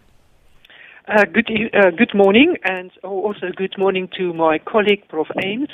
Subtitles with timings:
[1.08, 5.28] Uh, good, uh, good morning, and also good morning to my colleague, Prof.
[5.42, 5.70] Ames,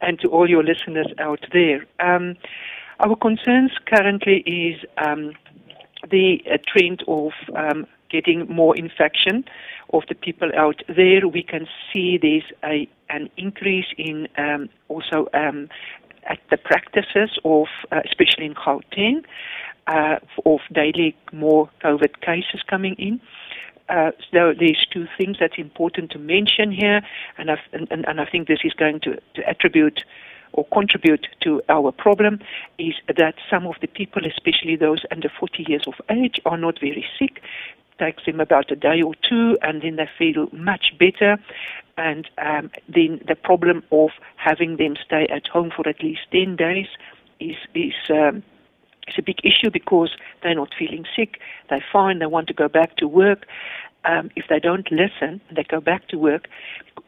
[0.00, 1.84] and to all your listeners out there.
[1.98, 2.36] Um,
[3.00, 5.32] our concerns currently is um,
[6.08, 9.44] the uh, trend of um, getting more infection
[9.92, 11.26] of the people out there.
[11.26, 15.68] We can see there's a, an increase in um, also um,
[16.26, 19.24] at the practices of, uh, especially in Gauteng,
[19.86, 23.20] uh, of daily more COVID cases coming in.
[23.88, 27.02] Uh, so there's two things that's important to mention here,
[27.38, 30.02] and, and, and, I think this is going to, to attribute
[30.52, 32.40] or contribute to our problem
[32.78, 36.80] is that some of the people, especially those under 40 years of age, are not
[36.80, 37.42] very sick
[37.98, 41.38] takes them about a day or two, and then they feel much better.
[41.96, 46.56] And um, then the problem of having them stay at home for at least 10
[46.56, 46.88] days
[47.40, 48.42] is, is, um,
[49.08, 50.10] is a big issue because
[50.42, 51.40] they're not feeling sick.
[51.70, 52.18] They're fine.
[52.18, 53.46] They want to go back to work.
[54.04, 56.48] Um, if they don't listen, they go back to work.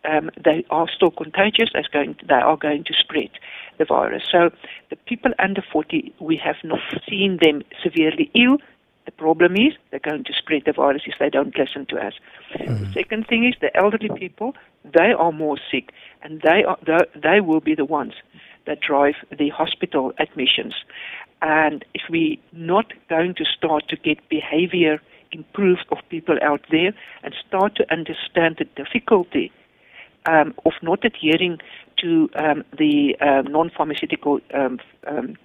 [0.05, 1.71] Um, they are still contagious.
[1.93, 3.31] Going to, they are going to spread
[3.79, 4.25] the virus.
[4.31, 4.51] So
[4.91, 8.59] the people under 40, we have not seen them severely ill.
[9.09, 12.13] The problem is they're going to spread the virus if they don't listen to us.
[12.57, 12.81] Mm.
[12.81, 16.77] The second thing is the elderly people, they are more sick, and they are
[17.15, 18.13] they will be the ones
[18.67, 20.75] that drive the hospital admissions.
[21.41, 25.01] And if we're not going to start to get behavior
[25.33, 29.51] improved of people out there and start to understand the difficulty
[30.27, 31.61] um, of not adhering
[32.03, 35.39] to um, the uh, non-pharmaceutical um, um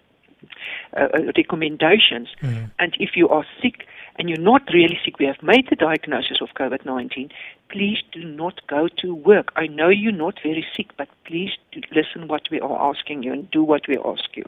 [0.96, 2.30] uh, uh, recommendations.
[2.42, 2.72] Mm.
[2.80, 3.86] And if you are sick
[4.18, 7.30] and you're not really sick, we have made the diagnosis of COVID 19,
[7.70, 9.52] please do not go to work.
[9.56, 11.52] I know you're not very sick, but please
[11.92, 14.46] listen what we are asking you and do what we ask you.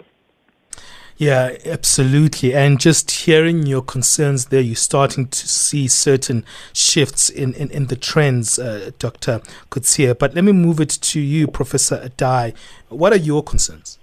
[1.18, 2.54] Yeah, absolutely.
[2.54, 6.44] And just hearing your concerns there, you're starting to see certain
[6.74, 9.42] shifts in, in, in the trends, uh, Dr.
[9.72, 10.18] Coetzee.
[10.18, 12.54] But let me move it to you, Professor Dhai.
[12.90, 13.98] What are your concerns?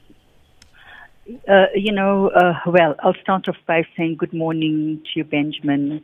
[1.48, 6.02] Uh, you know, uh, well, I'll start off by saying good morning to you, Benjamin.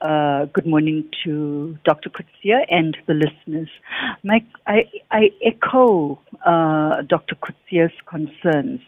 [0.00, 2.10] Uh, good morning to Dr.
[2.10, 3.68] Coetzee and the listeners.
[4.22, 7.34] My, I, I echo uh, Dr.
[7.34, 8.80] Coetzee's concerns.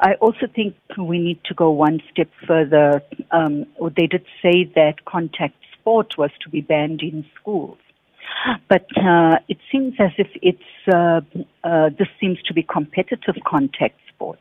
[0.00, 3.00] I also think we need to go one step further.
[3.30, 3.66] Um,
[3.96, 7.78] they did say that contact sport was to be banned in schools.
[8.68, 11.20] But uh, it seems as if it's uh,
[11.62, 14.40] uh, this seems to be competitive contact sport.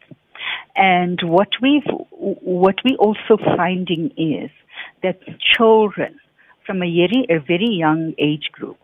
[0.76, 4.52] And what we've what we also finding is
[5.04, 6.20] that children
[6.66, 8.78] from a very a very young age group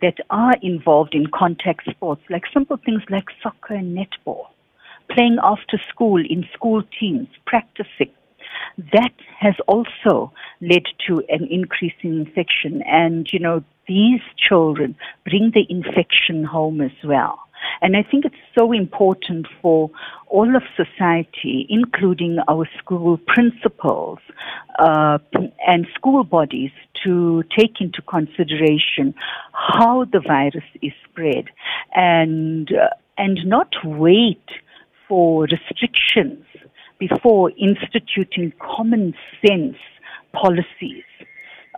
[0.00, 4.46] that are involved in contact sports, like simple things like soccer and netball,
[5.10, 8.10] playing after school in school teams, practicing.
[8.92, 12.82] That has also led to an increase in infection.
[12.82, 17.38] And, you know, these children bring the infection home as well.
[17.80, 19.90] And I think it's so important for
[20.28, 24.18] all of society, including our school principals
[24.78, 25.18] uh,
[25.66, 26.70] and school bodies,
[27.04, 29.14] to take into consideration
[29.52, 31.46] how the virus is spread
[31.94, 32.88] and uh,
[33.18, 34.48] and not wait
[35.08, 36.44] for restrictions
[36.98, 39.76] before instituting common sense
[40.32, 41.04] policies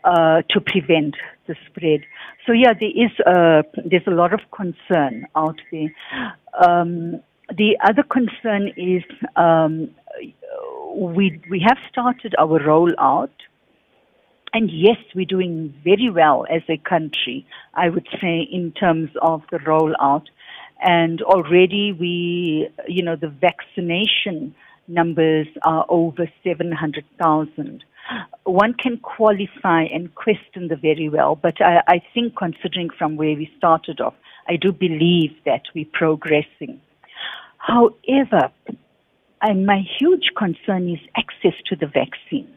[0.04, 1.16] uh, to prevent
[1.46, 2.00] the spread.
[2.46, 5.90] So yeah, there is a, there's a lot of concern out there.
[6.62, 9.02] Um, the other concern is
[9.36, 9.90] um,
[10.94, 13.36] we we have started our rollout,
[14.52, 17.46] and yes, we're doing very well as a country.
[17.74, 20.26] I would say in terms of the rollout,
[20.80, 24.54] and already we, you know, the vaccination
[24.86, 27.84] numbers are over seven hundred thousand
[28.44, 33.36] one can qualify and question the very well, but I, I think considering from where
[33.36, 34.14] we started off,
[34.48, 36.80] I do believe that we're progressing.
[37.58, 38.50] However,
[39.40, 42.48] and my huge concern is access to the vaccines.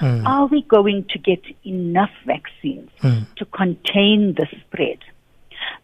[0.00, 0.26] Mm.
[0.26, 3.26] Are we going to get enough vaccines mm.
[3.36, 4.98] to contain the spread?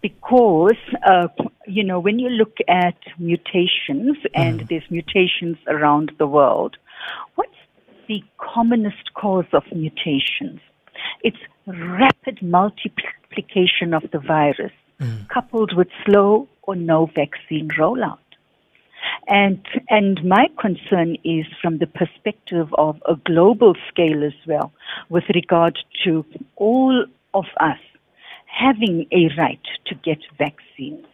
[0.01, 1.29] Because, uh,
[1.67, 4.69] you know, when you look at mutations, and mm.
[4.69, 6.77] there's mutations around the world,
[7.37, 7.48] what's
[8.09, 10.61] the commonest cause of mutations.
[11.23, 15.29] It's rapid multiplication of the virus mm.
[15.29, 18.19] coupled with slow or no vaccine rollout.
[19.29, 24.73] And, and my concern is from the perspective of a global scale as well,
[25.09, 26.25] with regard to
[26.57, 27.79] all of us
[28.47, 31.07] having a right to get vaccines.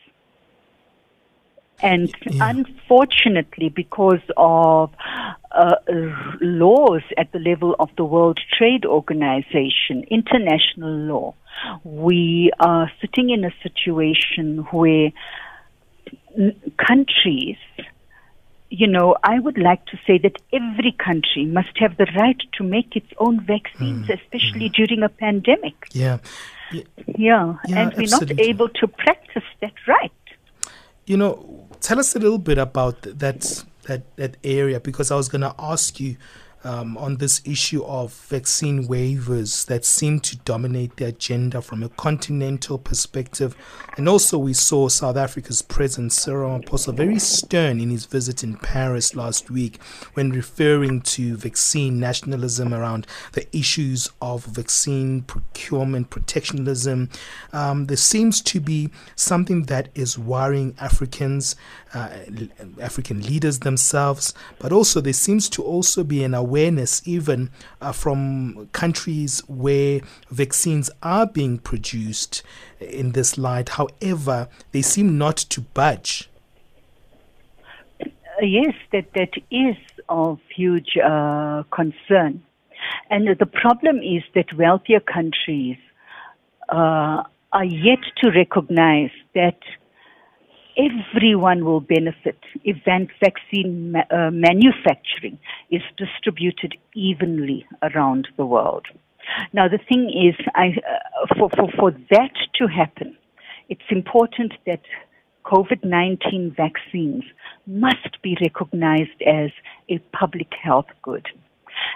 [1.85, 2.49] And yeah.
[2.49, 4.91] unfortunately, because of
[5.53, 5.75] uh,
[6.41, 11.35] laws at the level of the World Trade Organization, international law,
[11.85, 15.13] we are sitting in a situation where
[16.79, 17.59] countries,
[18.71, 22.65] you know, I would like to say that every country must have the right to
[22.65, 24.21] make its own vaccines, mm.
[24.21, 24.75] especially mm.
[24.75, 25.75] during a pandemic.
[25.93, 26.19] Yeah.
[26.73, 28.37] Yeah, yeah and we're absolutely.
[28.37, 30.13] not able to practice that right.
[31.07, 35.29] You know, tell us a little bit about that that that area because I was
[35.29, 36.17] going to ask you
[36.65, 41.89] um, on this issue of vaccine waivers that seem to dominate the agenda from a
[41.91, 43.55] continental perspective.
[43.97, 48.56] And also, we saw South Africa's President Cyril Ramaphosa very stern in his visit in
[48.56, 49.81] Paris last week
[50.15, 57.11] when referring to vaccine nationalism around the issues of vaccine procurement, protectionism.
[57.53, 61.56] Um, there seems to be something that is worrying Africans,
[61.93, 62.09] uh,
[62.81, 67.91] African leaders themselves, but also there seems to also be an awareness awareness even uh,
[67.91, 72.44] from countries where vaccines are being produced
[72.79, 73.70] in this light.
[73.70, 76.31] However, they seem not to budge.
[78.01, 78.06] Uh,
[78.43, 79.77] yes, that, that is
[80.08, 82.41] of huge uh, concern.
[83.11, 85.79] And the problem is that wealthier countries
[86.69, 89.58] uh, are yet to recognize that
[90.77, 95.39] everyone will benefit if vaccine ma- uh, manufacturing
[95.71, 98.87] is distributed evenly around the world.
[99.53, 103.17] Now, the thing is, I, uh, for, for, for that to happen,
[103.69, 104.83] it's important that
[105.45, 107.25] COVID 19 vaccines
[107.67, 109.51] must be recognized as
[109.89, 111.27] a public health good.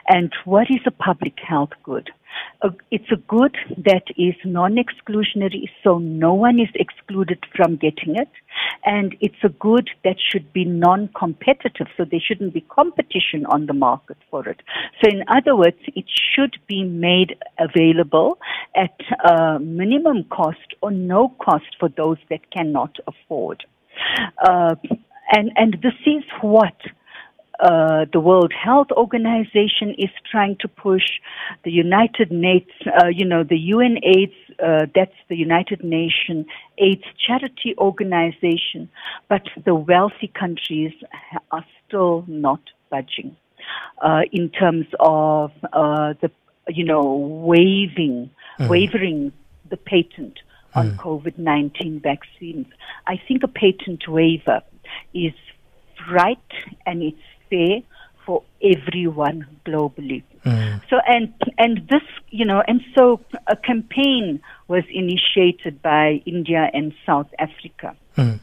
[0.08, 2.10] And what is a public health good?
[2.62, 8.28] A, it's a good that is non-exclusionary, so no one is excluded from getting it.
[8.84, 13.72] And it's a good that should be non-competitive, so there shouldn't be competition on the
[13.72, 14.60] market for it.
[15.02, 18.38] So in other words, it should be made available
[18.74, 23.64] at a minimum cost or no cost for those that cannot afford.
[24.42, 24.74] Uh,
[25.30, 26.76] and, and this is what
[27.60, 31.02] uh, the World Health Organization is trying to push.
[31.64, 34.32] The United Nations, uh, you know, the UN AIDS,
[34.64, 36.46] uh, that's the United Nations
[36.78, 38.88] AIDS charity organization,
[39.28, 40.92] but the wealthy countries
[41.50, 42.60] are still not
[42.90, 43.36] budging
[44.02, 46.30] uh, in terms of uh, the,
[46.68, 48.68] you know, waiving, mm.
[48.68, 49.32] wavering
[49.68, 50.38] the patent
[50.74, 50.96] on mm.
[50.96, 52.66] COVID-19 vaccines.
[53.06, 54.62] I think a patent waiver
[55.12, 55.32] is
[56.10, 56.38] right
[56.86, 57.18] and it's
[57.50, 57.82] fair
[58.24, 60.22] for everyone globally.
[60.44, 60.80] Mm.
[60.90, 66.92] So and and this you know and so a campaign was initiated by India and
[67.06, 67.96] South Africa.
[68.16, 68.40] Mm.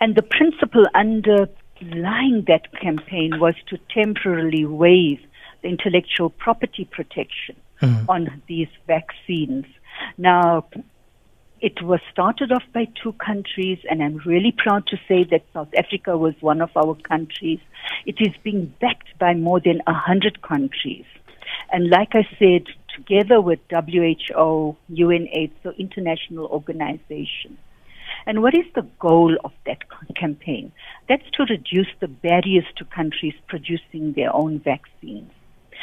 [0.00, 5.20] And the principle underlying that campaign was to temporarily waive
[5.62, 8.08] the intellectual property protection mm.
[8.08, 9.66] on these vaccines.
[10.16, 10.66] Now,
[11.60, 15.68] it was started off by two countries, and I'm really proud to say that South
[15.76, 17.60] Africa was one of our countries.
[18.06, 21.04] It is being backed by more than a hundred countries.
[21.72, 27.58] And like I said, together with WHO, UNAIDS, so international organizations.
[28.26, 29.78] And what is the goal of that
[30.16, 30.72] campaign?
[31.08, 35.30] That's to reduce the barriers to countries producing their own vaccines.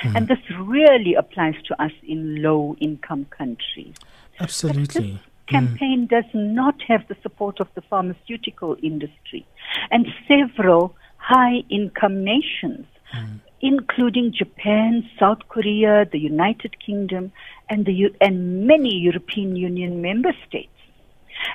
[0.02, 0.16] Mm-hmm.
[0.16, 3.96] And this really applies to us in low income countries.
[4.40, 6.10] Absolutely campaign mm.
[6.10, 9.46] does not have the support of the pharmaceutical industry
[9.92, 12.86] and several high income nations,
[13.16, 13.40] mm.
[13.62, 17.32] including Japan, South Korea, the United Kingdom,
[17.70, 20.70] and, the, U- and many European Union member states.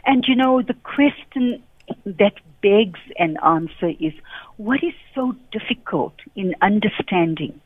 [0.05, 1.63] And you know, the question
[2.05, 4.13] that begs an answer is
[4.57, 7.61] what is so difficult in understanding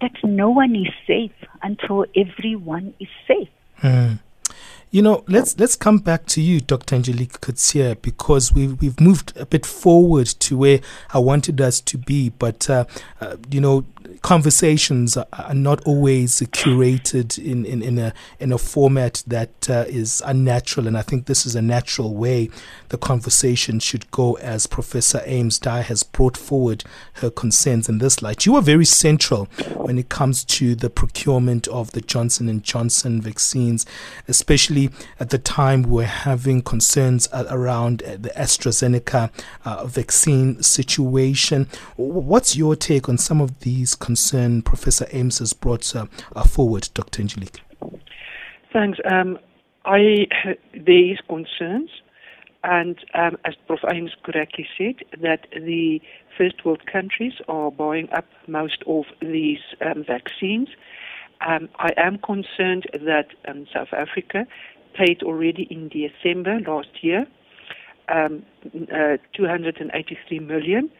[0.00, 3.48] that no one is safe until everyone is safe?
[3.82, 4.18] Mm.
[4.92, 6.94] You know, let's let's come back to you, Dr.
[6.94, 10.80] Angelique Coetzee, because we've we've moved a bit forward to where
[11.12, 12.28] I wanted us to be.
[12.30, 12.84] But uh,
[13.20, 13.84] uh, you know,
[14.22, 20.22] conversations are, not always curated in, in, in a in a format that uh, is
[20.24, 22.50] unnatural, and I think this is a natural way
[22.88, 24.34] the conversation should go.
[24.38, 28.84] As Professor Ames Dhai has brought forward her concerns in this light, you are very
[28.84, 33.84] central when it comes to the procurement of the Johnson and Johnson vaccines,
[34.28, 39.30] especially especially at the time we're having concerns around uh, the AstraZeneca
[39.64, 41.68] uh, vaccine situation.
[41.96, 46.06] What's your take on some of these concerns Professor Ames has brought uh,
[46.44, 47.22] forward, Dr.
[47.22, 47.60] Angelique?
[48.72, 48.98] Thanks.
[49.10, 49.38] Um,
[49.84, 50.26] I
[50.74, 51.90] there is concerns,
[52.64, 53.80] and um, as Prof.
[53.90, 56.00] Ames correctly said, that the
[56.36, 60.68] first world countries are buying up most of these um, vaccines.
[61.40, 64.46] Um, I am concerned that um, South Africa
[64.94, 67.26] paid already in December last year
[68.08, 68.44] um,
[68.92, 70.90] uh, 283 million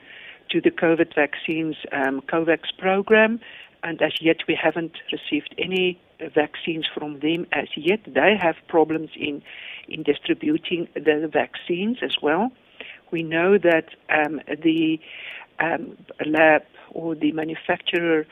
[0.50, 3.40] to the COVID vaccines um, COVAX program,
[3.82, 6.00] and as yet we haven't received any
[6.34, 8.00] vaccines from them as yet.
[8.06, 9.42] They have problems in
[9.88, 12.50] in distributing the vaccines as well.
[13.10, 14.98] We know that um, the
[15.60, 18.26] um, lab or the manufacturer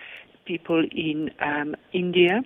[0.45, 2.43] people in um, India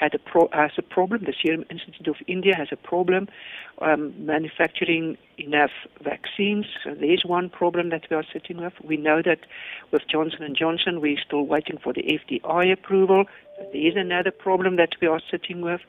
[0.00, 1.24] had a pro- has a problem.
[1.24, 3.28] The Serum Institute of India has a problem
[3.80, 5.70] um, manufacturing enough
[6.02, 6.66] vaccines.
[6.82, 8.72] So there's one problem that we are sitting with.
[8.82, 9.40] We know that
[9.92, 13.24] with Johnson and Johnson, we're still waiting for the FDI approval.
[13.56, 15.82] So there's another problem that we are sitting with.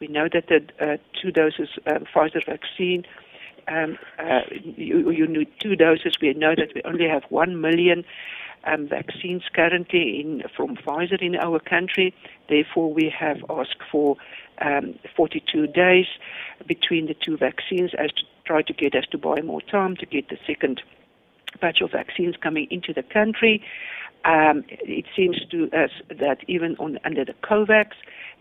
[0.00, 3.04] We know that the uh, two doses uh, Pfizer vaccine
[3.68, 6.14] um, uh, you, you, need two doses.
[6.20, 8.04] We know that we only have one million
[8.66, 12.14] um, vaccines currently in, from Pfizer in our country.
[12.48, 14.16] Therefore, we have asked for
[14.58, 16.06] um, 42 days
[16.66, 20.06] between the two vaccines as to try to get us to buy more time to
[20.06, 20.82] get the second
[21.60, 23.62] batch of vaccines coming into the country.
[24.24, 27.90] Um, it seems to us that even on, under the COVAX,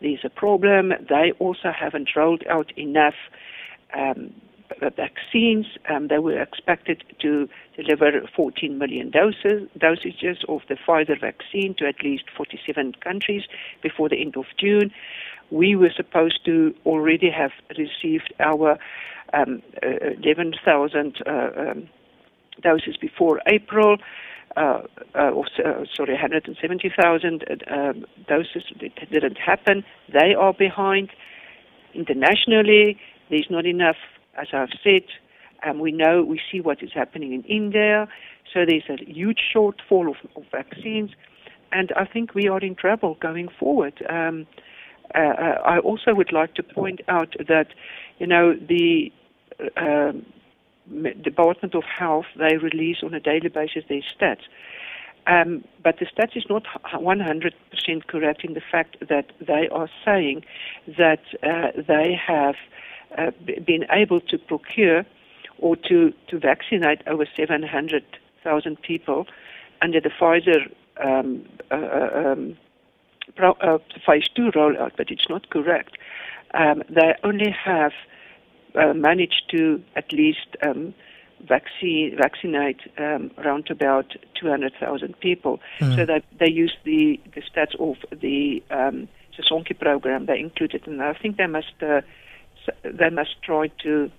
[0.01, 0.93] there's a problem.
[1.09, 3.15] They also haven't rolled out enough
[3.93, 4.33] um,
[4.81, 5.65] vaccines.
[5.89, 11.87] Um, they were expected to deliver 14 million doses, dosages of the Pfizer vaccine to
[11.87, 13.43] at least 47 countries
[13.81, 14.91] before the end of June.
[15.51, 18.77] We were supposed to already have received our
[19.33, 21.89] um, uh, 11,000 uh, um,
[22.61, 23.97] doses before April.
[24.55, 24.81] uh,
[25.15, 28.63] uh, uh, sorry, 170,000 uh, um, doses.
[28.79, 29.83] It didn't happen.
[30.11, 31.09] They are behind.
[31.93, 32.99] Internationally,
[33.29, 33.97] there's not enough,
[34.37, 35.03] as I've said.
[35.65, 38.07] Um, we know, we see what is happening in India.
[38.53, 41.11] So there's a huge shortfall of, of vaccines.
[41.71, 44.05] And I think we are in trouble going forward.
[44.09, 44.45] Um,
[45.15, 47.67] uh, uh I also would like to point out that,
[48.19, 49.11] you know, the
[49.77, 50.11] uh,
[51.21, 54.43] Department of Health, they release on a daily basis their stats.
[55.25, 60.43] Um, but the stats is not 100% correct in the fact that they are saying
[60.97, 62.55] that uh, they have
[63.17, 63.31] uh,
[63.65, 65.05] been able to procure
[65.59, 69.25] or to, to vaccinate over 700,000 people
[69.81, 70.71] under the Pfizer
[71.03, 72.57] um, uh, uh um,
[73.35, 75.97] pro, uh, phase two rollout, but it's not correct.
[76.53, 77.93] Um, they only have
[78.75, 80.93] uh, managed to at least um,
[81.47, 85.59] vaccine, vaccinate um, around about 200,000 people.
[85.79, 85.95] Mm.
[85.95, 90.25] So they, they use the, the stats of the um, Sisonke program.
[90.25, 91.73] They included, and I think they must
[92.67, 94.11] uh, they must try to,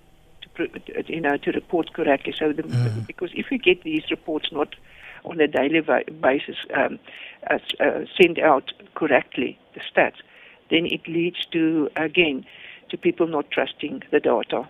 [0.55, 0.67] to
[1.07, 2.33] you know to report correctly.
[2.37, 3.07] So the, mm.
[3.07, 4.75] because if we get these reports not
[5.23, 5.81] on a daily
[6.21, 6.99] basis um,
[7.49, 7.57] uh,
[8.19, 10.17] sent out correctly the stats,
[10.69, 12.45] then it leads to again
[12.89, 14.67] to people not trusting the data.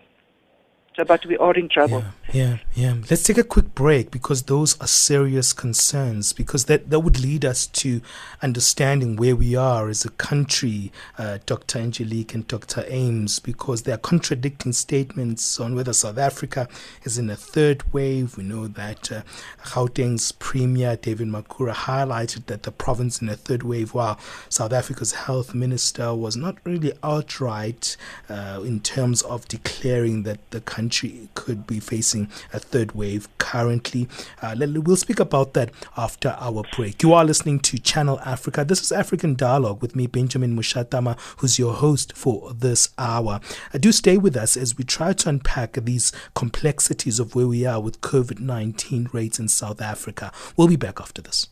[0.96, 2.00] So, but we are in trouble.
[2.00, 2.96] Yeah, yeah, yeah.
[3.10, 7.46] Let's take a quick break because those are serious concerns because that, that would lead
[7.46, 8.02] us to
[8.42, 11.80] understanding where we are as a country, uh, Dr.
[11.80, 12.84] Angelique and Dr.
[12.88, 16.68] Ames, because there are contradicting statements on whether South Africa
[17.04, 18.38] is in a third wave.
[18.38, 19.22] We know that uh,
[19.64, 25.14] Gauteng's Premier David Makhura highlighted that the province in a third wave, while South Africa's
[25.14, 27.96] health minister was not really outright
[28.30, 33.28] uh, in terms of declaring that the country country could be facing a third wave
[33.38, 34.08] currently.
[34.42, 37.04] Uh, we'll speak about that after our break.
[37.04, 38.66] You are listening to Channel Africa.
[38.66, 43.40] This is African Dialogue with me, Benjamin Mushatama, who's your host for this hour.
[43.74, 47.66] Uh, do stay with us as we try to unpack these complexities of where we
[47.66, 50.32] are with COVID 19 rates in South Africa.
[50.56, 51.48] We'll be back after this.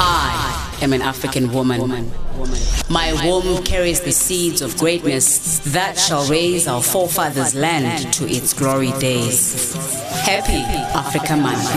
[0.00, 2.10] I am an African woman.
[2.88, 8.52] My womb carries the seeds of greatness that shall raise our forefathers' land to its
[8.52, 9.74] glory days.
[10.24, 10.62] Happy
[10.94, 11.68] Africa Month.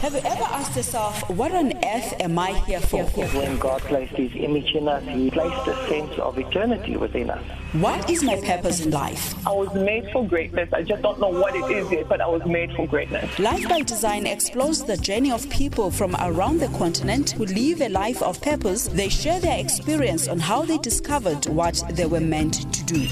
[0.00, 3.04] Have you ever asked yourself, what on earth am I here for?
[3.04, 7.44] When God placed His image in us, He placed a sense of eternity within us.
[7.72, 9.34] What is my purpose in life?
[9.46, 10.72] I was made for greatness.
[10.72, 13.38] I just don't know what it is yet, but I was made for greatness.
[13.38, 17.90] Life by Design explores the journey of people from around the continent who live a
[17.90, 18.88] life of purpose.
[18.88, 23.06] They share their experience on how they discovered what they were meant to do.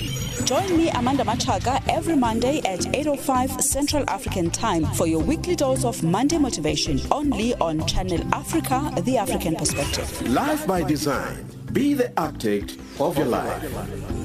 [0.45, 5.85] Join me, Amanda Machaga, every Monday at 8.05 Central African Time for your weekly dose
[5.85, 10.23] of Monday motivation, only on Channel Africa, The African Perspective.
[10.29, 11.47] Life by Design.
[11.73, 14.18] Be the architect of your life.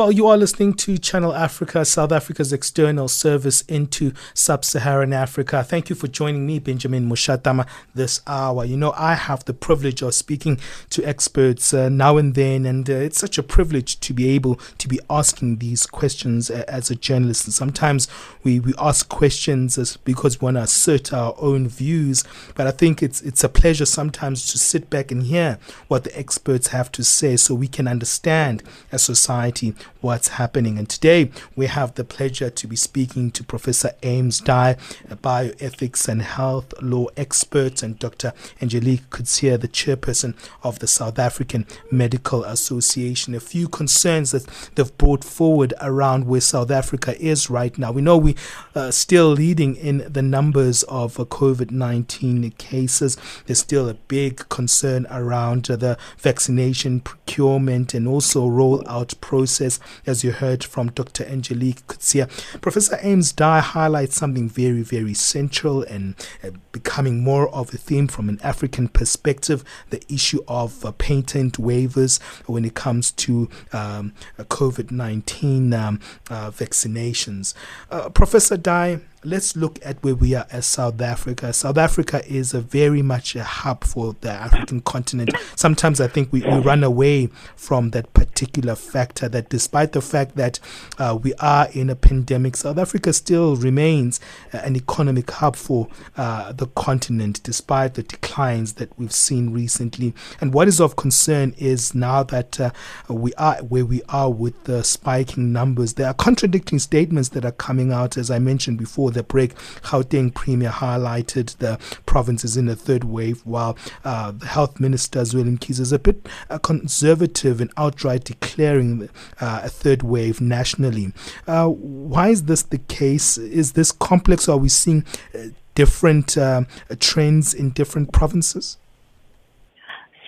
[0.00, 5.62] Well, you are listening to Channel Africa, South Africa's external service into sub Saharan Africa.
[5.62, 8.64] Thank you for joining me, Benjamin Mushatama, this hour.
[8.64, 10.58] You know, I have the privilege of speaking
[10.88, 14.54] to experts uh, now and then, and uh, it's such a privilege to be able
[14.78, 17.44] to be asking these questions uh, as a journalist.
[17.44, 18.08] And sometimes
[18.42, 23.02] we, we ask questions because we want to assert our own views, but I think
[23.02, 25.58] it's, it's a pleasure sometimes to sit back and hear
[25.88, 30.78] what the experts have to say so we can understand as society what's happening.
[30.78, 34.78] And today we have the pleasure to be speaking to Professor Ames Dhai,
[35.10, 38.32] a bioethics and health law expert, and Dr.
[38.60, 43.34] Angelique Coetzee, the chairperson of the South African Medical Association.
[43.34, 47.92] A few concerns that they've brought forward around where South Africa is right now.
[47.92, 48.36] We know we
[48.74, 53.16] are still leading in the numbers of uh, COVID 19 cases.
[53.46, 60.32] There's still a big concern around the vaccination procurement and also rollout process as you
[60.32, 61.24] heard from Dr.
[61.24, 62.28] Angelique Coetzee.
[62.60, 66.14] Professor Ames Dhai highlights something very, very central and
[66.44, 71.58] uh, becoming more of a theme from an African perspective the issue of uh, patent
[71.58, 77.54] waivers when it comes to um, COVID 19 um, uh, vaccinations.
[77.90, 81.52] Uh, Professor Dhai, let's look at where we are as South Africa.
[81.52, 85.30] South Africa is a very much a hub for the African continent.
[85.56, 90.36] Sometimes I think we, we run away from that particular factor that despite the fact
[90.36, 90.58] that
[90.98, 94.20] uh, we are in a pandemic, South Africa still remains
[94.54, 100.14] uh, an economic hub for uh, the continent despite the declines that we've seen recently.
[100.40, 102.70] And what is of concern is now that uh,
[103.08, 107.52] we are where we are with the spiking numbers, there are contradicting statements that are
[107.52, 112.76] coming out, as I mentioned before the break, Gauteng Premier highlighted the provinces in a
[112.76, 117.70] third wave, while uh, the Health Minister, Zweli Mkhize, is a bit uh, conservative in
[117.76, 119.08] outright declaring
[119.40, 121.12] uh, a third wave nationally.
[121.46, 123.38] Uh, why is this the case?
[123.38, 126.64] Is this complex, or are we seeing uh, different uh,
[126.98, 128.78] trends in different provinces?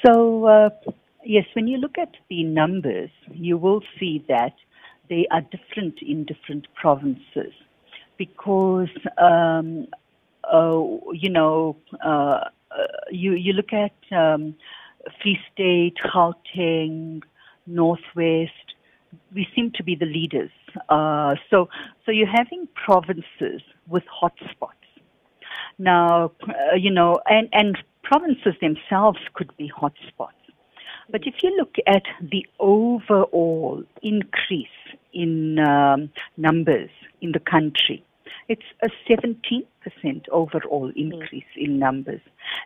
[0.05, 0.71] So,
[1.25, 4.55] yes, when you look at the numbers, you will see that
[5.09, 7.53] they are different in different provinces
[8.25, 9.89] because um,
[10.45, 10.81] uh,
[11.13, 12.45] you know uh,
[13.11, 14.55] you you look at um,
[15.21, 17.23] Free State, Gauteng,
[17.67, 18.67] Northwest.
[19.35, 20.53] We seem to be the leaders.
[20.89, 21.69] Uh, so
[22.05, 24.89] so you're having provinces with hotspots.
[25.79, 30.43] Now uh, you know and and provinces themselves could be hotspots.
[31.11, 34.79] But if you look at the overall increase
[35.13, 38.05] in um, numbers in the country,
[38.49, 39.65] it's a 17%
[40.31, 42.21] overall increase in numbers.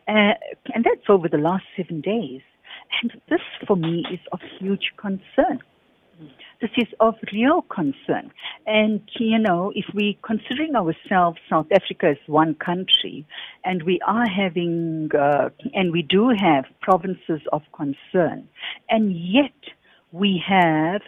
[0.08, 0.34] Uh,
[0.74, 2.42] and that's over the last seven days.
[3.02, 5.60] And this, for me, is of huge concern.
[6.60, 8.32] This is of real concern.
[8.66, 13.26] And, you know, if we considering ourselves South Africa as one country,
[13.64, 18.48] and we are having, uh, and we do have provinces of concern,
[18.88, 19.52] and yet
[20.12, 21.02] we have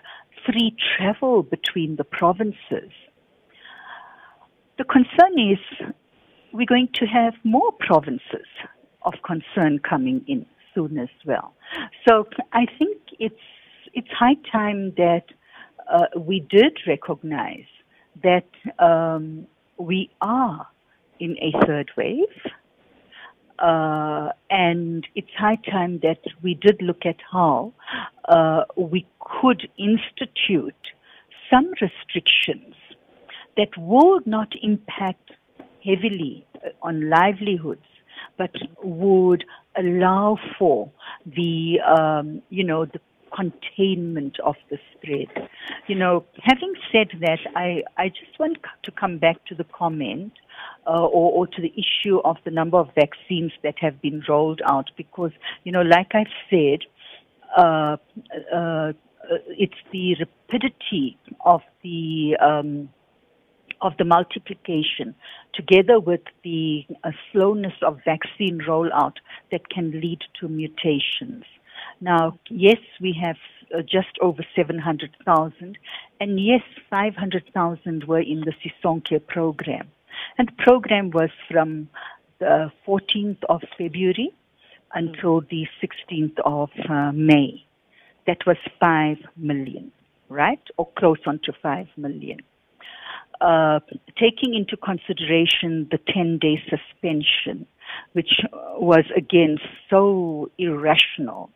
[0.44, 2.90] free travel between the provinces.
[4.78, 5.58] The concern is
[6.52, 8.46] we're going to have more provinces
[9.02, 11.54] of concern coming in soon as well.
[12.06, 13.34] So I think it's
[13.92, 15.24] it's high time that
[15.90, 17.66] uh, we did recognize
[18.22, 20.66] that um, we are
[21.18, 22.38] in a third wave.
[23.58, 27.72] Uh, and it's high time that we did look at how
[28.26, 30.92] uh, we could institute
[31.50, 32.76] some restrictions
[33.58, 35.32] that would not impact
[35.84, 36.46] heavily
[36.80, 37.84] on livelihoods,
[38.38, 38.50] but
[38.82, 39.44] would
[39.76, 40.90] allow for
[41.26, 43.00] the, um, you know, the
[43.34, 45.48] containment of the spread.
[45.86, 50.32] You know, having said that, I, I just want to come back to the comment
[50.86, 54.62] uh, or, or to the issue of the number of vaccines that have been rolled
[54.64, 55.32] out because,
[55.64, 56.80] you know, like I've said,
[57.56, 57.96] uh,
[58.54, 58.92] uh,
[59.48, 62.88] it's the rapidity of the um,
[63.80, 65.14] of the multiplication
[65.54, 69.14] together with the uh, slowness of vaccine rollout
[69.50, 71.44] that can lead to mutations.
[72.00, 73.36] Now, yes, we have
[73.74, 75.78] uh, just over 700,000,
[76.20, 79.88] and yes, 500,000 were in the Sisonke program.
[80.36, 81.88] And the program was from
[82.38, 84.32] the 14th of February
[84.94, 87.64] until the 16th of uh, May.
[88.26, 89.92] That was 5 million,
[90.28, 90.60] right?
[90.76, 92.40] Or close on to 5 million.
[93.40, 93.78] Uh,
[94.18, 97.66] taking into consideration the 10 day suspension,
[98.12, 98.40] which
[98.76, 101.50] was again so irrational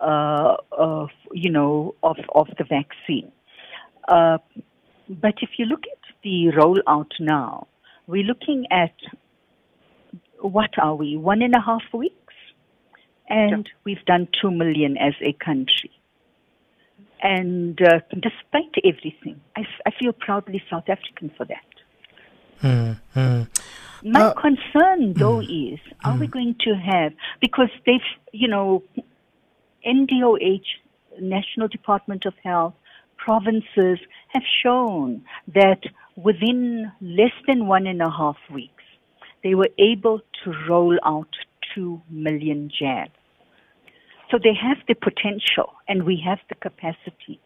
[0.00, 3.32] uh, of, you know, of, of the vaccine.
[4.06, 4.38] Uh,
[5.08, 7.66] but if you look at the rollout now,
[8.06, 8.94] we're looking at
[10.40, 12.14] what are we, one and a half weeks?
[13.28, 13.72] And yeah.
[13.84, 15.90] we've done two million as a country.
[17.22, 22.62] And uh, despite everything, I, f- I feel proudly South African for that.
[22.62, 24.10] Mm-hmm.
[24.10, 26.20] My uh, concern, though, mm, is are mm.
[26.20, 28.00] we going to have, because they've,
[28.32, 28.82] you know,
[29.86, 30.64] NDOH,
[31.20, 32.74] National Department of Health,
[33.16, 33.98] provinces
[34.28, 35.24] have shown
[35.54, 35.80] that
[36.16, 38.82] within less than one and a half weeks,
[39.42, 41.28] they were able to roll out
[41.74, 43.12] 2 million jabs.
[44.30, 47.40] So they have the potential and we have the capacity.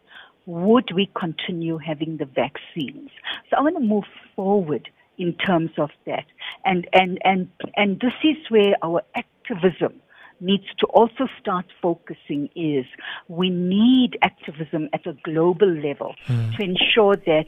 [0.45, 3.09] Would we continue having the vaccines?
[3.49, 6.25] So I want to move forward in terms of that.
[6.65, 10.01] And, and, and, and this is where our activism
[10.41, 12.85] needs to also start focusing is
[13.27, 16.55] we need activism at a global level mm.
[16.55, 17.47] to ensure that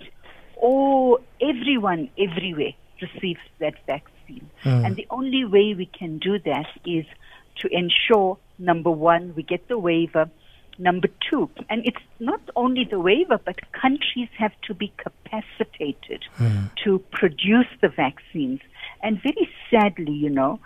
[0.57, 4.49] all everyone everywhere receives that vaccine.
[4.63, 4.85] Mm.
[4.85, 7.05] And the only way we can do that is
[7.59, 10.29] to ensure number one, we get the waiver
[10.77, 16.23] Number two, and it's not only the waiver, but countries have to be capacitated
[16.83, 18.61] to produce the vaccines.
[19.03, 20.59] And very sadly, you know,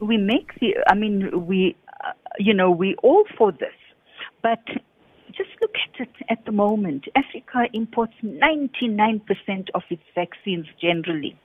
[0.00, 3.74] we make the, I mean, we, uh, you know, we all for this,
[4.42, 4.62] but
[5.28, 7.06] just look at it at the moment.
[7.14, 9.22] Africa imports 99%
[9.74, 11.38] of its vaccines generally.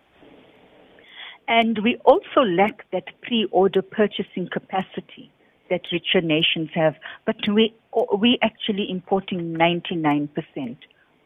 [1.47, 5.31] And we also lack that pre-order purchasing capacity
[5.69, 6.95] that richer nations have.
[7.25, 7.73] But we
[8.17, 10.77] we actually importing 99%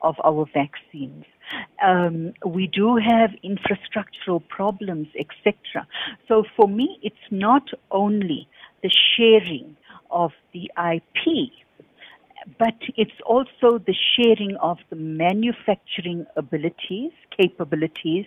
[0.01, 1.25] of our vaccines.
[1.83, 5.85] Um, we do have infrastructural problems, etc.
[6.27, 8.47] So for me, it's not only
[8.83, 9.75] the sharing
[10.09, 11.51] of the IP,
[12.57, 18.25] but it's also the sharing of the manufacturing abilities, capabilities,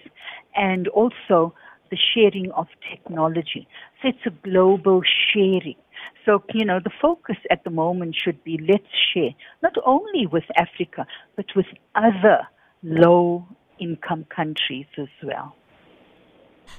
[0.55, 1.55] and also
[1.91, 3.67] the sharing of technology.
[4.01, 5.77] So it's a global sharing.
[6.25, 9.31] So, you know, the focus at the moment should be let's share,
[9.63, 11.07] not only with Africa,
[11.37, 12.47] but with other
[12.83, 13.47] low
[13.79, 15.55] income countries as well.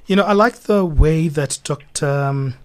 [0.08, 2.08] You know, I like the way that Dr.
[2.08, 2.56] Um,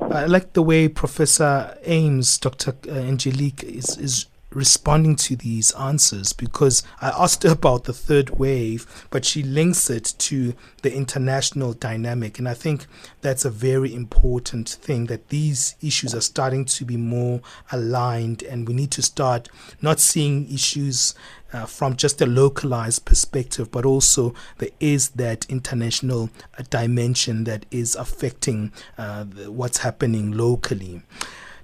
[0.00, 2.74] I like the way Professor Ames, Dr.
[2.88, 9.06] Angelique, is, is responding to these answers because I asked her about the third wave,
[9.10, 12.38] but she links it to the international dynamic.
[12.38, 12.86] And I think
[13.20, 18.68] that's a very important thing that these issues are starting to be more aligned, and
[18.68, 19.48] we need to start
[19.80, 21.14] not seeing issues.
[21.54, 27.66] Uh, from just a localized perspective, but also there is that international uh, dimension that
[27.70, 31.02] is affecting uh, the, what's happening locally.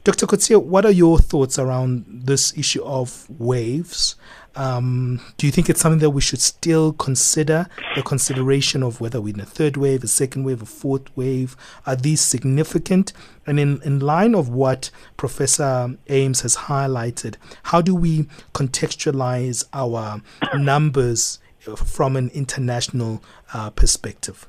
[0.09, 0.27] Dr.
[0.27, 4.17] Coetzee, what are your thoughts around this issue of waves?
[4.57, 9.21] Um, do you think it's something that we should still consider the consideration of whether
[9.21, 11.59] we're in a third wave, a second wave, a fourth wave?
[11.85, 13.13] Are these significant?
[13.47, 20.23] And in, in line of what Professor Ames has highlighted, how do we contextualize our
[20.57, 21.39] numbers
[21.77, 24.49] from an international uh, perspective?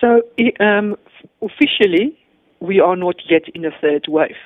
[0.00, 0.22] So,
[0.60, 0.96] um,
[1.42, 2.16] officially,
[2.60, 4.36] we are not yet in a third wave.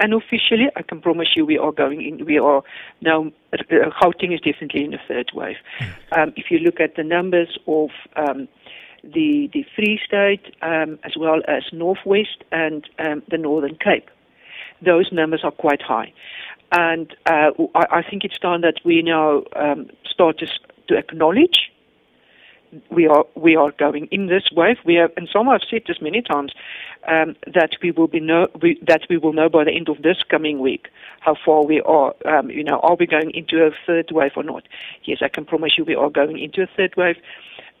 [0.00, 2.24] And officially, I can promise you, we are going in.
[2.24, 2.62] We are
[3.00, 3.30] now.
[3.52, 3.58] Uh,
[4.02, 5.56] Gauteng is definitely in a third wave.
[6.16, 8.48] Um, if you look at the numbers of um,
[9.02, 14.10] the the Free State, um, as well as Northwest and um, the Northern Cape,
[14.84, 16.12] those numbers are quite high.
[16.72, 20.46] And uh, I, I, think it's time that we now um, start to,
[20.88, 21.70] to acknowledge
[22.90, 24.76] we are we are going in this wave.
[24.84, 26.52] We have, and some have said this many times,
[27.08, 30.02] um, that we will be know we, that we will know by the end of
[30.02, 30.88] this coming week
[31.20, 32.14] how far we are.
[32.24, 34.64] Um, you know, are we going into a third wave or not?
[35.04, 37.16] Yes, I can promise you we are going into a third wave.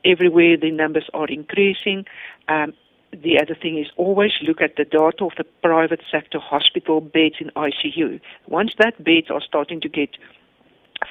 [0.04, 2.04] Everywhere the numbers are increasing.
[2.48, 2.74] Um,
[3.22, 7.36] the other thing is always look at the data of the private sector hospital beds
[7.38, 8.20] in ICU.
[8.48, 10.10] Once that beds are starting to get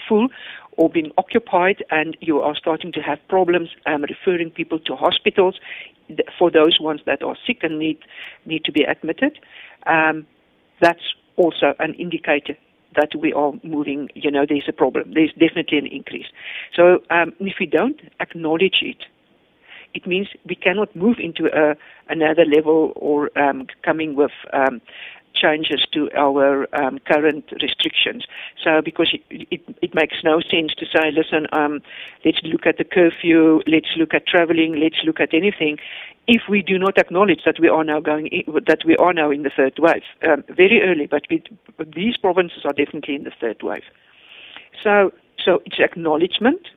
[0.07, 0.27] full
[0.77, 5.55] or being occupied and you are starting to have problems um, referring people to hospitals
[6.37, 7.99] for those ones that are sick and need
[8.45, 9.39] need to be admitted
[9.87, 10.25] um,
[10.81, 12.57] that's also an indicator
[12.95, 15.13] that we are moving, you know, there's a problem.
[15.13, 16.27] There's definitely an increase.
[16.75, 19.05] So um, if we don't acknowledge it,
[19.93, 21.75] it means we cannot move into a,
[22.09, 24.81] another level or um, coming with um,
[25.33, 28.25] changes to our um, current restrictions.
[28.63, 31.81] So, because it, it, it, makes no sense to say, listen, um,
[32.23, 35.77] let's look at the curfew, let's look at traveling, let's look at anything,
[36.27, 39.29] if we do not acknowledge that we are now going, in, that we are now
[39.31, 41.43] in the third wave, um, very early, but, we,
[41.95, 43.83] these provinces are definitely in the third wave.
[44.81, 45.11] So,
[45.43, 46.67] so it's acknowledgement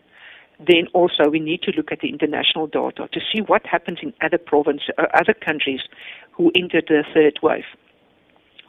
[0.58, 4.12] then also we need to look at the international data to see what happens in
[4.22, 5.80] other provinces, uh, other countries
[6.32, 7.64] who entered the third wave.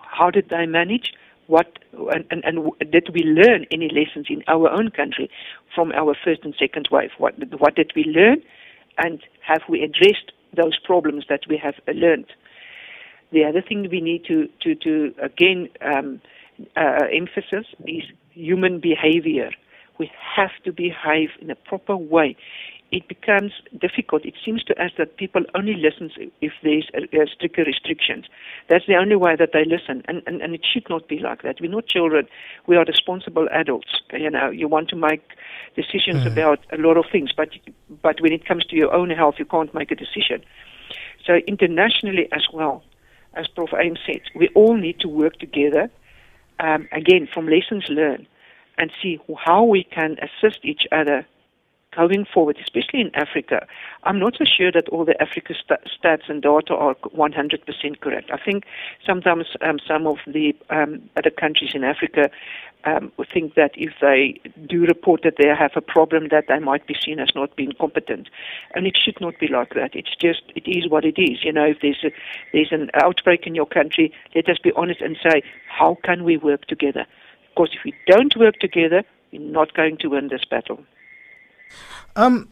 [0.10, 1.13] How did they manage?
[1.48, 5.30] What and, and, and did we learn any lessons in our own country
[5.74, 7.12] from our first and second wave?
[7.17, 8.43] What what did we learn,
[8.98, 12.28] and have we addressed those problems that we have learned?
[13.32, 16.22] The other thing we need to to to again um,
[16.76, 19.52] uh, emphasis is human behavior.
[20.00, 22.36] We have to behave in a proper way
[22.91, 24.26] it becomes difficult.
[24.26, 26.10] It seems to us that people only listen
[26.41, 28.26] if there's a stricter restrictions.
[28.69, 31.41] That's the only way that they listen, and, and, and it should not be like
[31.41, 31.60] that.
[31.60, 32.28] We're not children.
[32.65, 34.02] We are responsible adults.
[34.13, 35.21] You know, you want to make
[35.76, 36.32] decisions mm.
[36.32, 37.50] about a lot of things, but
[38.02, 40.43] but when it comes to your own health, you can't make a decision.
[41.26, 42.84] So internationally as well,
[43.34, 43.71] as Prof.
[43.78, 45.89] Ames said, we all need to work together.
[46.60, 48.28] Um, again, from lessons learned,
[48.78, 51.26] and see how we can assist each other
[51.98, 53.66] going forward, especially in Africa,
[54.04, 58.30] I'm not so sure that all the Africa st- stats and data are 100% correct.
[58.32, 58.66] I think
[59.06, 62.30] sometimes um, some of the um, other countries in Africa
[62.86, 66.86] um, think that if they do report that they have a problem, that they might
[66.88, 68.30] be seen as not being competent,
[68.76, 69.96] and it should not be like that.
[69.96, 71.44] It's just it is what it is.
[71.44, 72.12] You know, if there's a,
[72.54, 76.38] there's an outbreak in your country, let us be honest and say, how can we
[76.38, 77.06] work together?
[77.50, 80.80] Because if we don't work together, we're not going to win this battle.
[82.15, 82.49] Um,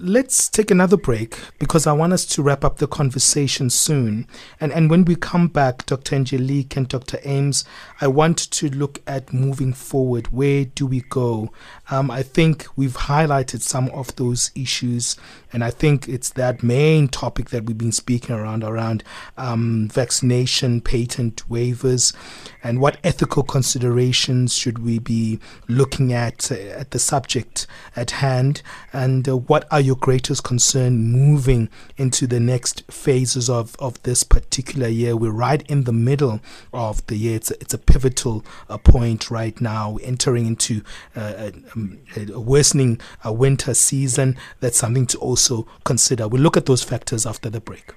[0.00, 4.26] let's take another break because I want us to wrap up the conversation soon.
[4.60, 6.16] And and when we come back, Dr.
[6.16, 7.18] Angelique and Dr.
[7.24, 7.64] Ames,
[8.00, 10.28] I want to look at moving forward.
[10.28, 11.52] Where do we go?
[11.90, 15.16] Um, I think we've highlighted some of those issues,
[15.52, 19.02] and I think it's that main topic that we've been speaking around around
[19.36, 22.14] um, vaccination patent waivers,
[22.62, 28.62] and what ethical considerations should we be looking at uh, at the subject at hand,
[28.92, 34.22] and uh, what are your greatest concern moving into the next phases of, of this
[34.22, 35.16] particular year?
[35.16, 36.40] We're right in the middle
[36.72, 37.36] of the year.
[37.36, 40.82] It's a, it's a pivotal uh, point right now, entering into
[41.16, 44.36] uh, um, a worsening uh, winter season.
[44.60, 46.28] That's something to also consider.
[46.28, 47.94] We'll look at those factors after the break.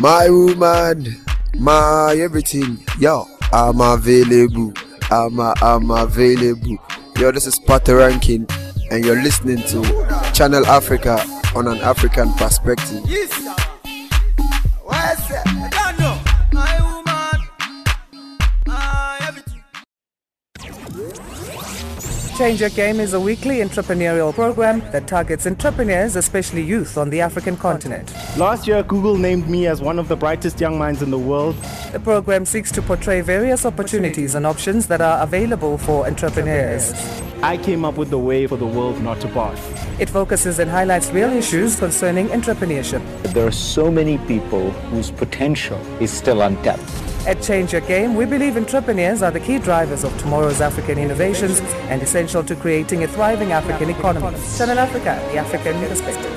[0.00, 1.24] My woman,
[1.58, 4.72] my everything, yo, I'm available.
[5.10, 6.78] I'm, a, I'm available.
[7.18, 8.46] Yo, this is Potter Ranking,
[8.90, 9.82] and you're listening to
[10.34, 11.16] Channel Africa
[11.54, 13.02] on an African perspective.
[22.36, 27.18] Change Your Game is a weekly entrepreneurial program that targets entrepreneurs, especially youth, on the
[27.18, 28.12] African continent.
[28.36, 31.56] Last year, Google named me as one of the brightest young minds in the world.
[31.92, 36.92] The program seeks to portray various opportunities and options that are available for entrepreneurs.
[37.42, 39.58] I came up with the way for the world not to pass.
[39.98, 43.00] It focuses and highlights real issues concerning entrepreneurship.
[43.32, 47.15] There are so many people whose potential is still untapped.
[47.26, 51.58] At Change Your Game, we believe entrepreneurs are the key drivers of tomorrow's African innovations
[51.90, 54.38] and essential to creating a thriving African economy.
[54.56, 56.32] Channel Africa, the African perspective.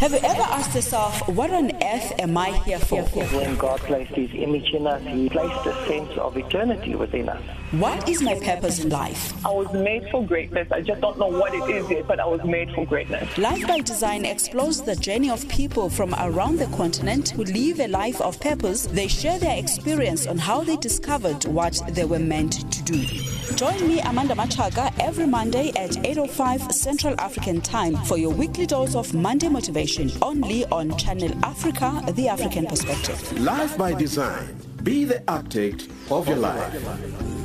[0.00, 3.02] Have you ever asked yourself, what on earth am I here for?
[3.04, 7.59] When God placed His image in us, He placed a sense of eternity within us.
[7.70, 9.32] What is my purpose in life?
[9.46, 10.66] I was made for greatness.
[10.72, 13.38] I just don't know what it is yet, but I was made for greatness.
[13.38, 17.86] Life by Design explores the journey of people from around the continent who live a
[17.86, 18.86] life of purpose.
[18.86, 23.06] They share their experience on how they discovered what they were meant to do.
[23.54, 28.96] Join me, Amanda Machaga, every Monday at 8.05 Central African Time for your weekly dose
[28.96, 33.40] of Monday motivation, only on Channel Africa, the African perspective.
[33.40, 34.56] Life by design.
[34.82, 37.39] Be the architect of your life.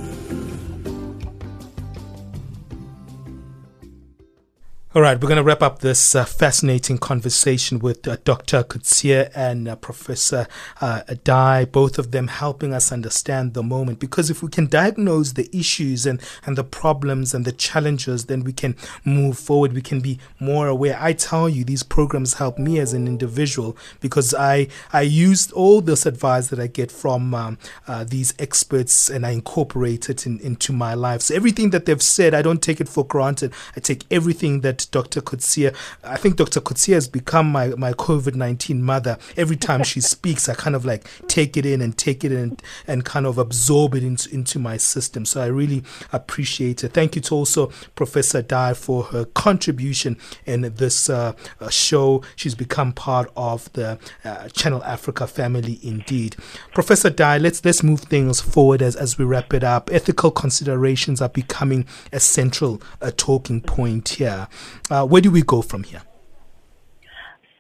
[4.96, 8.64] All right, we're going to wrap up this uh, fascinating conversation with uh, Dr.
[8.64, 10.48] Coetzee and uh, Professor
[10.80, 14.00] uh, Dhai, both of them helping us understand the moment.
[14.00, 18.46] Because if we can diagnose the issues and, and the problems and the challenges, then
[18.46, 19.74] we can move forward.
[19.74, 20.98] We can be more aware.
[20.98, 25.82] I tell you, these programs help me as an individual because I, I used all
[25.82, 30.40] this advice that I get from um, uh, these experts and I incorporate it in,
[30.40, 31.22] into my life.
[31.22, 33.52] So everything that they've said, I don't take it for granted.
[33.76, 35.22] I take everything that Dr.
[35.22, 35.76] Coetzee.
[36.04, 36.62] I think Dr.
[36.62, 39.18] Coetzee has become my, my COVID 19 mother.
[39.38, 42.38] Every time she speaks, I kind of like take it in and take it in
[42.38, 45.26] and, and kind of absorb it into, into my system.
[45.26, 46.94] So I really appreciate it.
[46.94, 52.24] Thank you to also Professor Dhai for her contribution in this uh, uh, show.
[52.36, 56.36] She's become part of the uh, Channel Africa family indeed.
[56.74, 59.90] Professor Dhai, let's, let's move things forward as, as we wrap it up.
[59.92, 64.48] Ethical considerations are becoming a central uh, talking point here.
[64.90, 66.02] Uh, where do we go from here?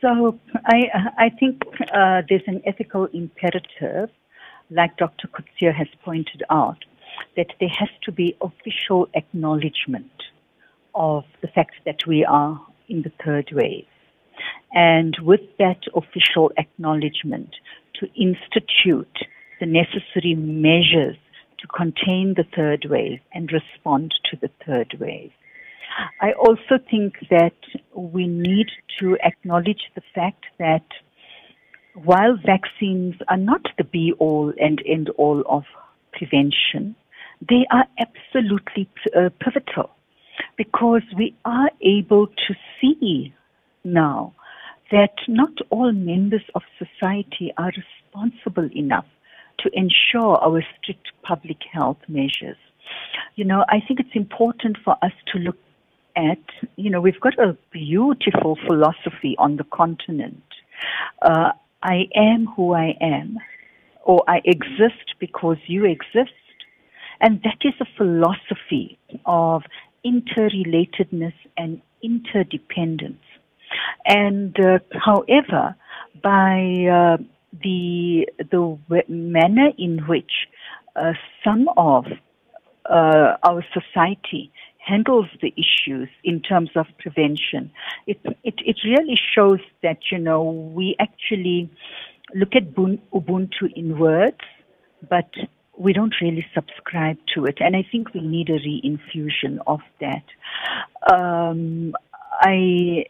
[0.01, 4.09] So I, I think uh, there's an ethical imperative,
[4.69, 5.27] like Dr.
[5.27, 6.85] Coetzee has pointed out,
[7.37, 10.11] that there has to be official acknowledgement
[10.93, 13.87] of the fact that we are in the third wave.
[14.73, 17.55] And with that official acknowledgement,
[17.99, 19.17] to institute
[19.59, 21.17] the necessary measures
[21.59, 25.31] to contain the third wave and respond to the third wave.
[26.21, 27.55] I also think that
[27.93, 28.67] we need
[28.99, 30.85] to acknowledge the fact that
[31.93, 35.63] while vaccines are not the be all and end all of
[36.11, 36.95] prevention,
[37.41, 39.91] they are absolutely uh, pivotal
[40.57, 43.33] because we are able to see
[43.83, 44.33] now
[44.91, 49.05] that not all members of society are responsible enough
[49.59, 52.57] to ensure our strict public health measures.
[53.35, 55.57] You know, I think it's important for us to look
[56.15, 56.39] at,
[56.75, 60.43] you know, we've got a beautiful philosophy on the continent.
[61.21, 61.51] Uh,
[61.83, 63.37] I am who I am,
[64.03, 66.33] or I exist because you exist.
[67.21, 69.63] And that is a philosophy of
[70.05, 73.23] interrelatedness and interdependence.
[74.05, 75.75] And uh, however,
[76.21, 76.57] by
[76.91, 77.17] uh,
[77.63, 80.31] the the manner in which
[80.95, 81.13] uh,
[81.43, 82.05] some of
[82.89, 84.51] uh, our society
[84.85, 87.71] handles the issues in terms of prevention,
[88.05, 90.41] it, it, it really shows that, you know,
[90.77, 91.69] we actually
[92.33, 94.43] look at Ubuntu in words,
[95.09, 95.29] but
[95.77, 97.57] we don't really subscribe to it.
[97.59, 100.25] And I think we need a reinfusion of that.
[101.13, 101.93] Um,
[102.39, 103.05] I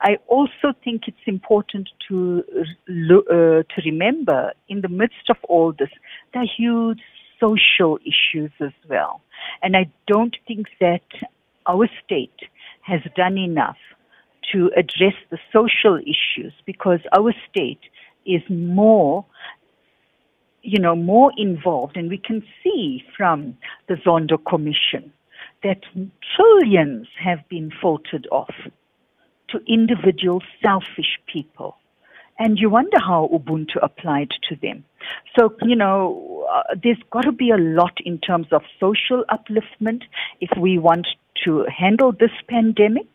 [0.00, 2.44] I also think it's important to
[2.88, 5.88] uh, to remember in the midst of all this,
[6.32, 7.00] there are huge
[7.40, 9.20] social issues as well.
[9.62, 11.04] And I don't think that
[11.66, 12.40] our state
[12.82, 13.76] has done enough
[14.52, 17.80] to address the social issues because our state
[18.24, 19.24] is more
[20.62, 23.56] you know more involved and we can see from
[23.88, 25.12] the Zondo commission
[25.62, 25.80] that
[26.34, 28.54] trillions have been filtered off
[29.48, 31.76] to individual selfish people
[32.38, 34.84] and you wonder how Ubuntu applied to them.
[35.38, 40.02] So, you know, uh, there's got to be a lot in terms of social upliftment
[40.40, 41.06] if we want
[41.44, 43.06] to handle this pandemic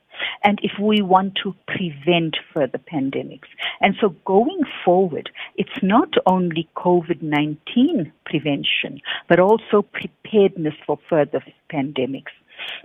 [0.43, 3.47] and if we want to prevent further pandemics.
[3.79, 12.31] And so going forward, it's not only COVID-19 prevention, but also preparedness for further pandemics.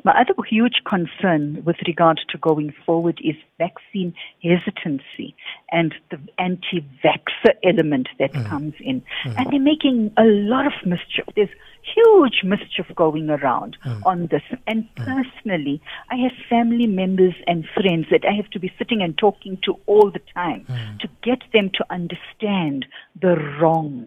[0.05, 5.35] My other huge concern with regard to going forward is vaccine hesitancy
[5.71, 8.47] and the anti-vaxxer element that mm.
[8.47, 9.03] comes in.
[9.25, 9.35] Mm.
[9.39, 11.25] And they're making a lot of mischief.
[11.35, 11.49] There's
[11.95, 14.05] huge mischief going around mm.
[14.05, 14.43] on this.
[14.67, 14.97] And mm.
[14.97, 19.59] personally, I have family members and friends that I have to be sitting and talking
[19.65, 20.99] to all the time mm.
[21.01, 22.87] to get them to understand
[23.21, 24.07] the wrong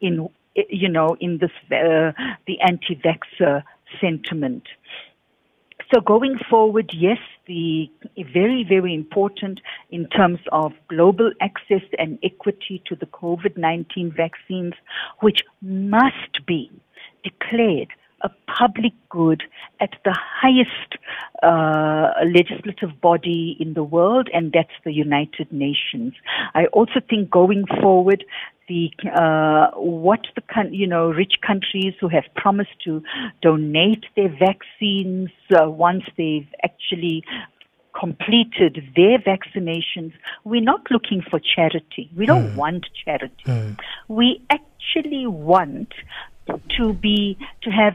[0.00, 0.28] in
[0.68, 2.12] you know in this uh,
[2.46, 3.62] the anti-vaxxer
[4.00, 4.64] sentiment.
[5.92, 7.90] So going forward, yes, the
[8.34, 9.60] very, very important
[9.90, 14.74] in terms of global access and equity to the COVID-19 vaccines,
[15.20, 16.70] which must be
[17.24, 17.88] declared
[18.22, 19.44] a public good
[19.80, 20.96] at the highest
[21.42, 26.14] uh, legislative body in the world, and that's the United Nations.
[26.54, 28.24] I also think going forward,
[28.68, 33.02] the uh, what the you know rich countries who have promised to
[33.42, 37.24] donate their vaccines uh, once they've actually
[37.98, 40.12] completed their vaccinations,
[40.44, 42.10] we're not looking for charity.
[42.16, 42.56] We don't mm.
[42.56, 43.34] want charity.
[43.44, 43.78] Mm.
[44.06, 45.92] We actually want
[46.76, 47.94] to be to have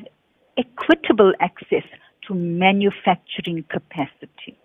[0.57, 1.83] equitable access
[2.27, 4.57] to manufacturing capacity.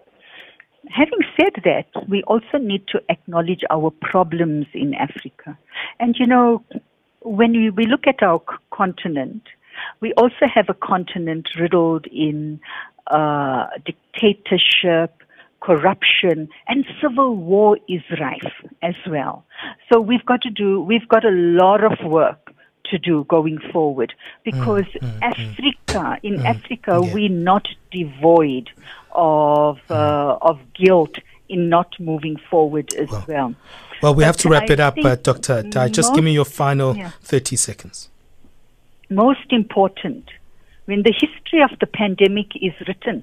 [0.91, 5.59] Having said that, we also need to acknowledge our problems in Africa.
[6.01, 6.64] And you know,
[7.22, 9.43] when we, look at our continent,
[10.01, 12.61] we also have a continent riddled in
[13.09, 15.22] uh, dictatorship,
[15.61, 19.45] corruption, and civil war is rife as well.
[19.93, 22.47] So we've got to do, we've got a lot of work
[22.91, 24.14] to do going forward
[24.45, 25.22] because mm, mm, mm.
[25.22, 27.14] Africa, in mm, Africa, yeah.
[27.14, 28.70] we're not devoid
[29.12, 29.95] of mm.
[29.95, 31.18] uh, of guilt
[31.49, 33.26] in not moving forward as well.
[33.28, 33.55] Well,
[34.03, 35.62] well we but have to wrap I it up, uh, Dr.
[35.62, 35.91] Dhai.
[35.93, 37.12] Just give me your final yeah.
[37.22, 38.09] 30 seconds.
[39.11, 40.28] Most important,
[40.84, 43.22] when the history of the pandemic is written,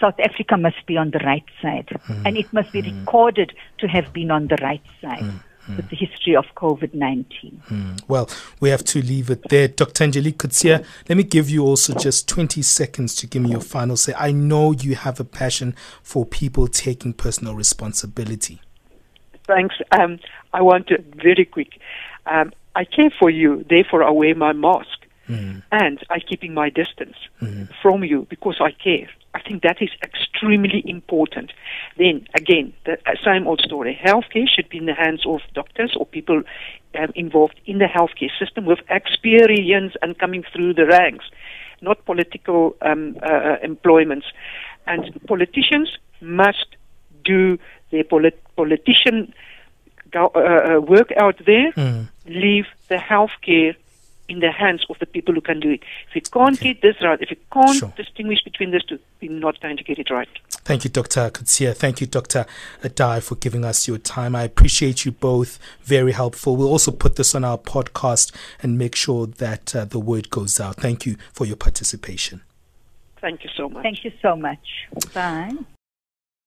[0.00, 2.22] South Africa must be on the right side, mm.
[2.26, 5.76] and it must be recorded to have been on the right side mm.
[5.76, 7.62] with the history of COVID 19.
[7.68, 8.02] Mm.
[8.08, 8.28] Well,
[8.60, 9.68] we have to leave it there.
[9.68, 10.04] Dr.
[10.04, 13.96] Angelique Coetzee, let me give you also just 20 seconds to give me your final
[13.96, 14.14] say.
[14.16, 18.60] I know you have a passion for people taking personal responsibility.
[19.46, 19.76] Thanks.
[19.92, 20.18] Um,
[20.52, 21.80] I want to very quick.
[22.26, 25.03] Um, I care for you, therefore I wear my mask.
[25.28, 25.62] Mm.
[25.72, 27.68] And I'm keeping my distance mm.
[27.82, 29.08] from you because I care.
[29.34, 31.52] I think that is extremely important.
[31.98, 33.98] Then again, the uh, same old story.
[34.02, 36.42] Healthcare should be in the hands of doctors or people
[36.98, 41.24] um, involved in the healthcare system with experience and coming through the ranks,
[41.80, 44.26] not political um, uh, uh employments.
[44.86, 45.88] And politicians
[46.20, 46.76] must
[47.24, 47.58] do
[47.90, 49.34] their polit- politician
[50.12, 51.72] go, uh, uh, work out there.
[51.72, 52.08] Mm.
[52.26, 53.74] Leave the healthcare
[54.28, 55.82] in the hands of the people who can do it.
[56.08, 57.92] If we can't get this right, if we can't sure.
[57.96, 60.28] distinguish between these two, we're not going to get it right.
[60.64, 61.30] Thank you, Dr.
[61.30, 61.76] Coetzee.
[61.76, 62.46] Thank you, Dr.
[62.82, 64.34] Adai, for giving us your time.
[64.34, 65.58] I appreciate you both.
[65.82, 66.56] Very helpful.
[66.56, 70.58] We'll also put this on our podcast and make sure that uh, the word goes
[70.58, 70.76] out.
[70.76, 72.40] Thank you for your participation.
[73.20, 73.82] Thank you so much.
[73.82, 74.88] Thank you so much.
[75.12, 75.54] Bye.